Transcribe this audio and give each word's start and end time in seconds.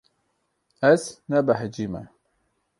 Ez 0.91 1.03
nebehecî 1.31 1.85
me. 1.93 2.03